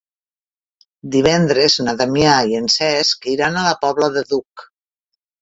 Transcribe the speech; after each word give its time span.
Divendres 1.15 1.75
na 1.89 1.93
Damià 1.99 2.33
i 2.55 2.59
en 2.61 2.71
Cesc 2.77 3.29
iran 3.35 3.61
a 3.61 3.67
la 3.69 3.77
Pobla 3.85 4.11
del 4.19 4.29
Duc. 4.35 4.67